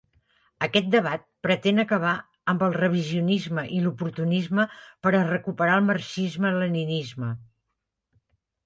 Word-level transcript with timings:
Aquest 0.67 0.87
debat 0.93 1.25
pretén 1.47 1.83
acabar 1.83 2.13
amb 2.53 2.65
el 2.69 2.73
revisionisme 2.77 3.67
i 3.77 3.83
l'oportunisme 3.85 4.67
per 5.05 5.13
a 5.15 5.25
recuperar 5.31 5.79
el 5.83 5.87
marxisme-leninisme. 5.93 7.33